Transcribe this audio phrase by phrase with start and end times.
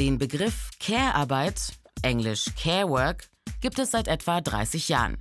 [0.00, 3.28] Den Begriff Care-Arbeit, englisch Care Work,
[3.60, 5.18] gibt es seit etwa 30 Jahren.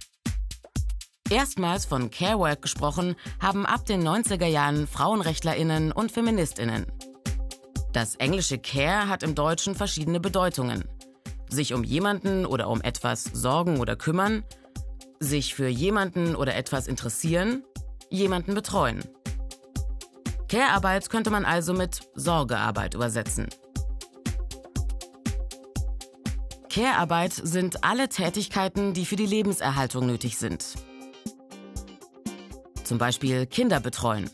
[1.29, 6.86] Erstmals von Care Work gesprochen haben ab den 90er Jahren Frauenrechtlerinnen und Feministinnen.
[7.92, 10.86] Das englische Care hat im Deutschen verschiedene Bedeutungen.
[11.50, 14.46] Sich um jemanden oder um etwas sorgen oder kümmern,
[15.20, 17.66] sich für jemanden oder etwas interessieren,
[18.09, 19.04] jemanden betreuen.
[20.48, 23.50] Care-Arbeit könnte man also mit Sorgearbeit übersetzen.
[26.69, 30.75] Care-Arbeit sind alle Tätigkeiten, die für die Lebenserhaltung nötig sind.
[32.83, 34.30] Zum Beispiel Kinder betreuen,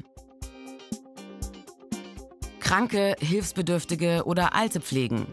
[2.59, 5.27] Kranke, Hilfsbedürftige oder Alte pflegen.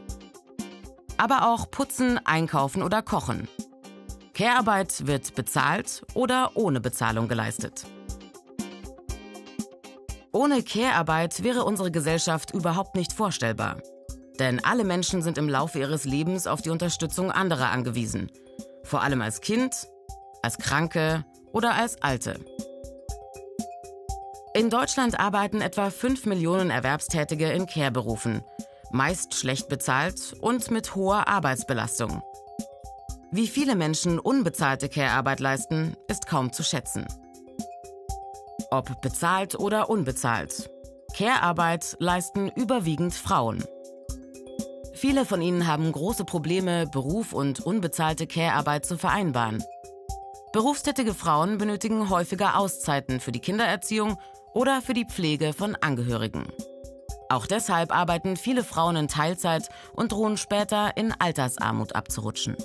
[1.16, 3.48] Aber auch putzen, einkaufen oder kochen.
[4.34, 7.84] Care-Arbeit wird bezahlt oder ohne Bezahlung geleistet.
[10.32, 13.78] Ohne Care-Arbeit wäre unsere Gesellschaft überhaupt nicht vorstellbar.
[14.38, 18.30] Denn alle Menschen sind im Laufe ihres Lebens auf die Unterstützung anderer angewiesen.
[18.84, 19.88] Vor allem als Kind,
[20.42, 22.40] als Kranke oder als Alte.
[24.54, 28.42] In Deutschland arbeiten etwa 5 Millionen Erwerbstätige in Care-Berufen,
[28.90, 32.22] meist schlecht bezahlt und mit hoher Arbeitsbelastung.
[33.30, 37.06] Wie viele Menschen unbezahlte Care-Arbeit leisten, ist kaum zu schätzen.
[38.70, 40.70] Ob bezahlt oder unbezahlt.
[41.16, 43.64] Care-Arbeit leisten überwiegend Frauen.
[45.02, 49.60] Viele von ihnen haben große Probleme, Beruf und unbezahlte Care-Arbeit zu vereinbaren.
[50.52, 54.16] Berufstätige Frauen benötigen häufiger Auszeiten für die Kindererziehung
[54.54, 56.46] oder für die Pflege von Angehörigen.
[57.28, 62.56] Auch deshalb arbeiten viele Frauen in Teilzeit und drohen später in Altersarmut abzurutschen.